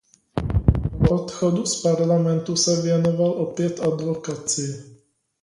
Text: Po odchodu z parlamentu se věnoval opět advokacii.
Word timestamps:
Po 1.07 1.15
odchodu 1.15 1.65
z 1.65 1.81
parlamentu 1.81 2.55
se 2.55 2.81
věnoval 2.81 3.29
opět 3.31 3.79
advokacii. 3.79 5.01